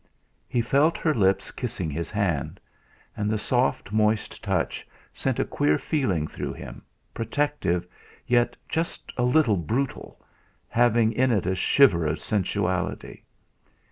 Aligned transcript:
He 0.47 0.61
felt 0.63 0.97
her 0.97 1.13
lips 1.13 1.51
kissing 1.51 1.91
his 1.91 2.09
hand. 2.09 2.59
And 3.15 3.29
the 3.29 3.37
soft 3.37 3.91
moist 3.91 4.43
touch 4.43 4.87
sent 5.13 5.37
a 5.39 5.45
queer 5.45 5.77
feeling 5.77 6.25
through 6.25 6.53
him, 6.53 6.81
protective, 7.13 7.85
yet 8.25 8.55
just 8.67 9.13
a 9.15 9.21
little 9.23 9.57
brutal, 9.57 10.19
having 10.69 11.11
in 11.11 11.29
it 11.31 11.45
a 11.45 11.53
shiver 11.53 12.07
of 12.07 12.19
sensuality. 12.19 13.21